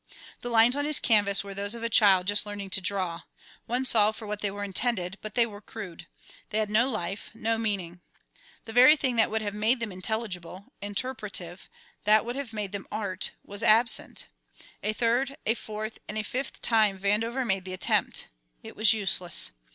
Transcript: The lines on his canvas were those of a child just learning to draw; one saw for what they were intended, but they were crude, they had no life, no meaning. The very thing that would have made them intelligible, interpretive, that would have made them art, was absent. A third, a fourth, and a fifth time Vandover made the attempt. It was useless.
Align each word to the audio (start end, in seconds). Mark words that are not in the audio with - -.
The 0.39 0.49
lines 0.49 0.75
on 0.75 0.85
his 0.85 0.99
canvas 0.99 1.43
were 1.43 1.53
those 1.53 1.75
of 1.75 1.83
a 1.83 1.87
child 1.87 2.25
just 2.25 2.43
learning 2.43 2.71
to 2.71 2.81
draw; 2.81 3.21
one 3.67 3.85
saw 3.85 4.11
for 4.11 4.25
what 4.25 4.41
they 4.41 4.49
were 4.49 4.63
intended, 4.63 5.15
but 5.21 5.35
they 5.35 5.45
were 5.45 5.61
crude, 5.61 6.07
they 6.49 6.57
had 6.57 6.71
no 6.71 6.89
life, 6.89 7.29
no 7.35 7.59
meaning. 7.59 8.01
The 8.65 8.73
very 8.73 8.95
thing 8.95 9.15
that 9.17 9.29
would 9.29 9.43
have 9.43 9.53
made 9.53 9.79
them 9.79 9.91
intelligible, 9.91 10.73
interpretive, 10.81 11.69
that 12.05 12.25
would 12.25 12.35
have 12.35 12.51
made 12.51 12.71
them 12.71 12.87
art, 12.91 13.33
was 13.45 13.61
absent. 13.61 14.25
A 14.81 14.91
third, 14.91 15.37
a 15.45 15.53
fourth, 15.53 15.99
and 16.07 16.17
a 16.17 16.23
fifth 16.23 16.61
time 16.63 16.97
Vandover 16.97 17.45
made 17.45 17.63
the 17.65 17.73
attempt. 17.73 18.27
It 18.63 18.75
was 18.75 18.93
useless. 18.93 19.51